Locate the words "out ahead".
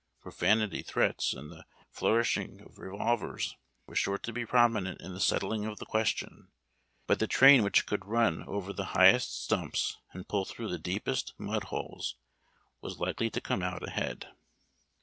13.61-14.29